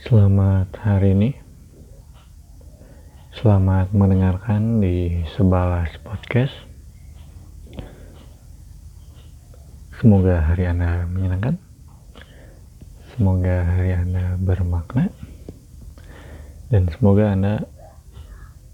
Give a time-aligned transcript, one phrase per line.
[0.00, 1.36] Selamat hari ini.
[3.36, 6.56] Selamat mendengarkan di Sebalas Podcast.
[10.00, 11.60] Semoga hari Anda menyenangkan.
[13.12, 15.12] Semoga hari Anda bermakna.
[16.72, 17.68] Dan semoga Anda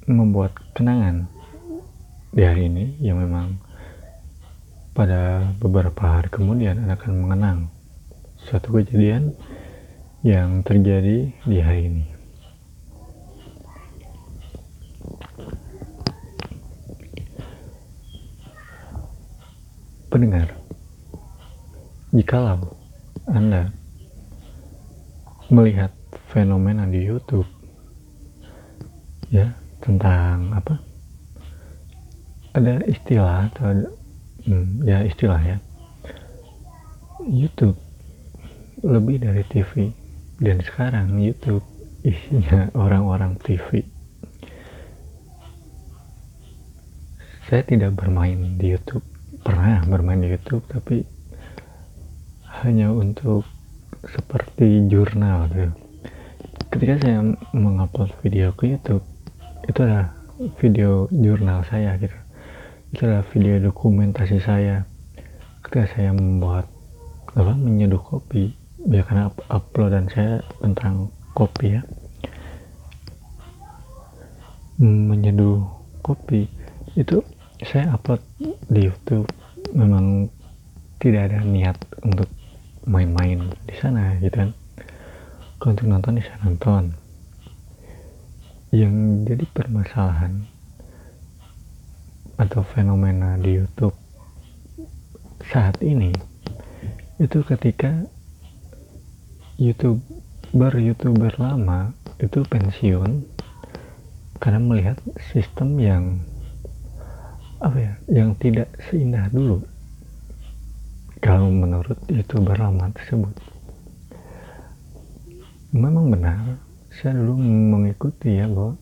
[0.07, 1.27] membuat kenangan
[2.31, 3.59] di hari ini yang memang
[4.95, 7.59] pada beberapa hari kemudian Anda akan mengenang
[8.47, 9.35] suatu kejadian
[10.27, 12.05] yang terjadi di hari ini.
[20.11, 20.51] Pendengar,
[22.11, 22.75] jikalau
[23.31, 23.71] Anda
[25.47, 25.95] melihat
[26.35, 27.47] fenomena di YouTube
[29.31, 30.75] ya tentang apa?
[32.51, 33.95] Ada istilah atau
[34.43, 35.63] hmm, ya istilah ya.
[37.23, 37.79] YouTube
[38.83, 40.03] lebih dari TV
[40.41, 41.65] dan sekarang YouTube
[42.05, 43.97] isinya orang-orang TV
[47.47, 49.07] saya tidak bermain di YouTube.
[49.47, 51.07] Pernah bermain di YouTube tapi
[52.67, 53.47] hanya untuk
[54.03, 55.71] seperti jurnal gitu.
[56.75, 57.23] Ketika saya
[57.55, 59.07] mengupload video ke YouTube
[59.63, 60.11] itu adalah
[60.59, 62.19] video jurnal saya gitu.
[62.91, 64.83] Itu adalah video dokumentasi saya.
[65.63, 66.67] Ketika saya membuat
[67.31, 71.83] apa menyeduh kopi ya karena uploadan saya tentang kopi ya.
[74.79, 75.67] Menyeduh
[76.05, 76.47] kopi
[76.95, 77.21] itu
[77.65, 78.23] saya upload
[78.71, 79.27] di YouTube.
[79.75, 80.31] Memang
[81.03, 82.31] tidak ada niat untuk
[82.87, 84.51] main-main di sana gitu kan.
[85.59, 86.95] Kalau untuk nonton bisa nonton.
[88.71, 88.95] Yang
[89.33, 90.47] jadi permasalahan
[92.37, 93.97] atau fenomena di YouTube
[95.49, 96.13] saat ini
[97.17, 98.05] itu ketika
[99.57, 103.25] youtuber youtuber lama itu pensiun
[104.37, 105.01] karena melihat
[105.33, 106.05] sistem yang
[107.61, 109.65] apa ya yang tidak seindah dulu.
[111.25, 113.33] Kalau menurut youtuber lama tersebut
[115.73, 116.61] memang benar
[116.93, 118.77] saya dulu mengikuti ya bahwa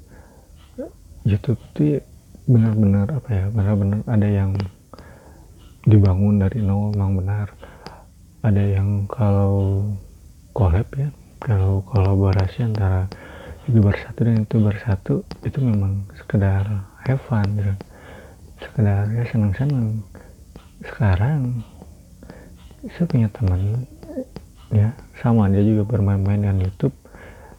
[1.25, 1.99] YouTube itu
[2.45, 4.53] benar-benar apa ya benar-benar ada yang
[5.89, 7.49] dibangun dari nol memang benar.
[8.45, 9.89] Ada yang kalau
[10.55, 11.11] collab ya.
[11.43, 13.11] Kalau kolaborasi antara
[13.67, 16.65] youtuber satu dan youtuber satu itu memang sekedar
[17.05, 17.75] have fun gitu.
[18.63, 20.01] Sekedar ya senang-senang.
[20.87, 21.67] Sekarang
[22.87, 23.85] saya punya teman
[24.71, 26.95] ya sama dia juga bermain-main dengan YouTube.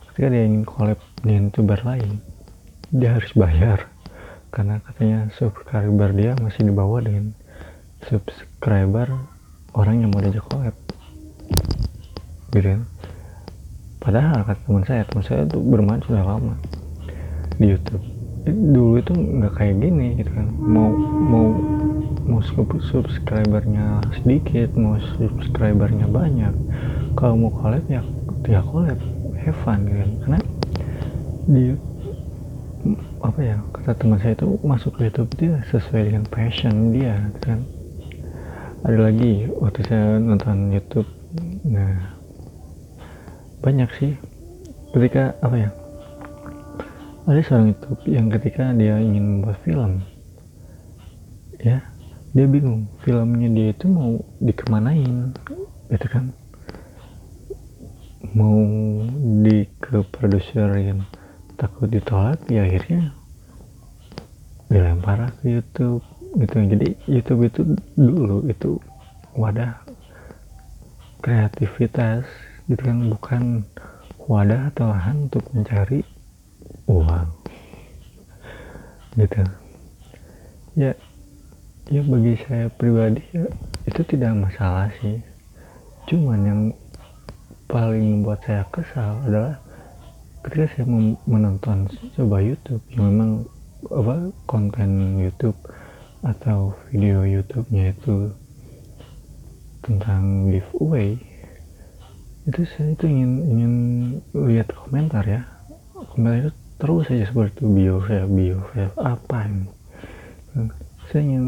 [0.09, 2.23] Ketika dia ingin collab dengan youtuber lain
[2.95, 3.91] dia harus bayar.
[4.55, 7.35] Karena katanya subscriber dia masih di bawah dengan
[8.07, 9.11] subscriber
[9.75, 10.75] orang yang mau diajak collab
[12.55, 12.81] gitu kan
[13.99, 16.53] padahal kata teman saya teman saya tuh bermain sudah lama
[17.59, 18.03] di YouTube.
[18.45, 20.47] Dulu itu nggak kayak gini gitu kan.
[20.61, 21.45] Mau mau
[22.25, 26.53] mau subscribernya sedikit mau subscribernya banyak
[27.17, 28.01] kalau mau collab ya
[28.45, 28.97] ya collab
[29.41, 30.11] have fun gitu kan.
[30.21, 30.39] Karena
[31.49, 31.63] di
[33.25, 37.39] apa ya kata teman saya itu masuk ke YouTube dia sesuai dengan passion dia gitu
[37.41, 37.59] kan.
[38.85, 41.09] Ada lagi waktu saya nonton YouTube
[41.65, 42.13] nah
[43.65, 44.13] banyak sih.
[44.93, 45.69] Ketika apa ya
[47.25, 50.05] ada seorang YouTube yang ketika dia ingin membuat film
[51.57, 51.81] ya
[52.37, 55.33] dia bingung filmnya dia itu mau dikemanain
[55.89, 56.29] gitu kan.
[58.37, 58.61] Mau
[59.41, 61.01] di ke produserin
[61.57, 63.09] takut ditolak ya akhirnya
[64.69, 66.05] dilempar ke YouTube
[66.37, 66.55] gitu.
[66.61, 67.61] Jadi YouTube itu
[67.97, 68.77] dulu itu
[69.33, 69.81] wadah
[71.25, 72.29] kreativitas
[72.65, 73.43] gitu kan bukan
[74.25, 76.01] wadah atau lahan untuk mencari
[76.89, 77.29] uang.
[79.15, 79.43] Gitu.
[80.75, 80.91] Ya
[81.85, 83.45] ya bagi saya pribadi ya,
[83.85, 85.21] itu tidak masalah sih.
[86.09, 86.61] Cuman yang
[87.69, 89.61] paling membuat saya kesal adalah
[90.45, 90.85] ketika saya
[91.25, 93.31] menonton coba YouTube yang memang
[93.89, 95.57] apa konten YouTube
[96.25, 98.33] atau video YouTube-nya itu
[99.85, 101.17] tentang giveaway
[102.45, 103.73] itu saya itu ingin ingin
[104.37, 105.41] lihat komentar ya.
[106.13, 107.63] Komentar itu terus saja seperti itu.
[107.73, 109.65] Bio saya bio saya apa ini?
[111.09, 111.45] Saya ingin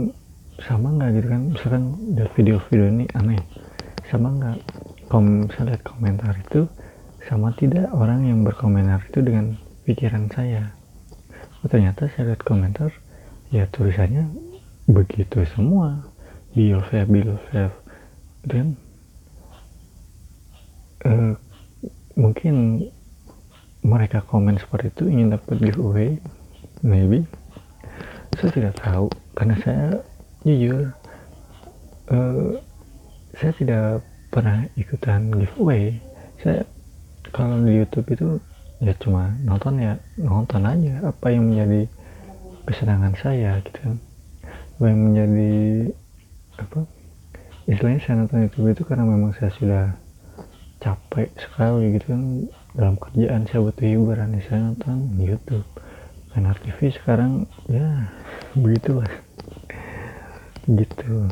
[0.58, 1.42] sama nggak gitu kan?
[1.54, 1.84] Misalkan
[2.18, 3.42] dari video-video ini aneh.
[4.10, 4.58] Sama nggak?
[5.08, 6.66] Kom saya lihat komentar itu
[7.30, 9.56] sama tidak orang yang berkomentar itu dengan
[9.86, 10.74] pikiran saya.
[11.62, 12.90] Oh, ternyata saya lihat komentar
[13.54, 14.28] ya tulisannya
[14.90, 16.10] begitu semua.
[16.58, 17.70] Bio saya bio saya
[18.48, 18.80] dan
[21.06, 21.34] uh,
[22.18, 22.88] mungkin
[23.86, 26.18] mereka komen seperti itu ingin dapat giveaway
[26.82, 27.26] maybe.
[28.38, 29.08] Saya tidak tahu
[29.38, 29.88] karena saya
[30.46, 30.94] jujur
[32.10, 32.58] uh,
[33.38, 33.86] saya tidak
[34.34, 35.98] pernah ikutan giveaway.
[36.42, 36.66] Saya
[37.30, 38.30] kalau di YouTube itu
[38.78, 41.90] ya cuma nonton ya nonton aja apa yang menjadi
[42.66, 43.98] kesenangan saya gitu.
[44.78, 45.54] Apa yang menjadi
[46.58, 46.80] apa
[47.70, 49.86] istilahnya saya nonton YouTube itu karena memang saya sudah
[50.88, 52.24] capek sekali gitu kan.
[52.72, 55.68] Dalam kerjaan saya butuh hiburan ya saya nonton YouTube.
[56.32, 57.32] Karena TV sekarang
[57.68, 58.08] ya
[58.64, 59.12] begitulah.
[60.64, 61.28] Gitu.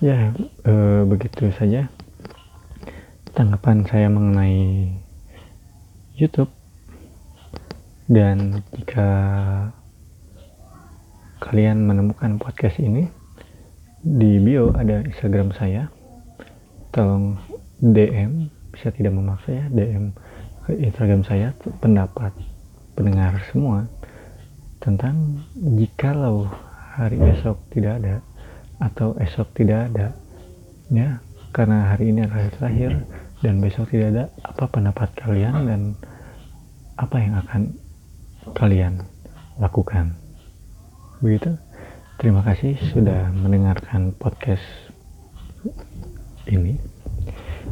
[0.00, 0.32] Ya
[0.64, 0.72] e,
[1.04, 1.92] begitu saja
[3.36, 4.88] tanggapan saya mengenai
[6.16, 6.52] YouTube.
[8.08, 9.08] Dan jika
[11.44, 13.08] kalian menemukan podcast ini
[14.00, 15.92] di bio ada Instagram saya.
[16.92, 17.40] Tolong
[17.80, 20.16] DM bisa tidak memaksa ya DM
[20.64, 22.32] ke Instagram saya pendapat
[22.96, 23.86] pendengar semua
[24.82, 26.50] tentang jikalau
[26.96, 28.16] hari esok tidak ada
[28.82, 30.06] atau esok tidak ada.
[30.90, 31.22] Ya
[31.54, 32.92] karena hari ini adalah hari terakhir
[33.44, 35.80] dan besok tidak ada apa pendapat kalian dan
[36.98, 37.62] apa yang akan
[38.56, 38.94] kalian
[39.60, 40.16] lakukan?
[41.22, 41.54] Begitu.
[42.20, 44.62] Terima kasih sudah mendengarkan podcast
[46.46, 46.78] ini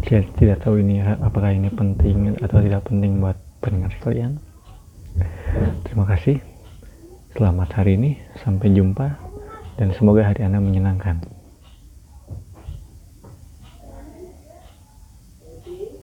[0.04, 4.40] saya tidak tahu ini apakah ini penting atau tidak penting buat pendengar kalian
[5.84, 6.38] terima kasih.
[7.34, 8.10] Selamat hari ini
[8.42, 9.06] sampai jumpa
[9.78, 11.39] dan semoga hari anda menyenangkan